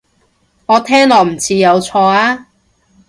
[0.65, 2.47] 我聽落唔似有錯啊